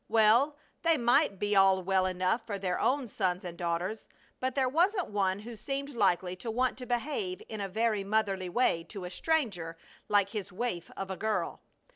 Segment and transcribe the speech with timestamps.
[0.07, 4.67] Well, they might be all well enough for their own sons and daughters, but there
[4.67, 9.05] wasn't one who seemed likely to want to behave in a very motherly way to
[9.05, 9.77] a stranger
[10.07, 11.61] like his waif of a girl.